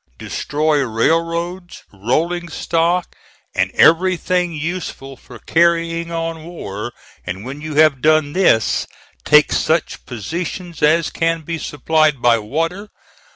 Destroy 0.17 0.77
railroads, 0.79 1.83
rolling 1.93 2.49
stock, 2.49 3.15
and 3.53 3.69
everything 3.73 4.51
useful 4.51 5.15
for 5.15 5.37
carrying 5.37 6.11
on 6.11 6.43
war, 6.43 6.91
and, 7.23 7.45
when 7.45 7.61
you 7.61 7.75
have 7.75 8.01
done 8.01 8.33
this, 8.33 8.87
take 9.25 9.51
such 9.51 10.03
positions 10.07 10.81
as 10.81 11.11
can 11.11 11.41
be 11.41 11.59
supplied 11.59 12.19
by 12.19 12.39
water. 12.39 12.89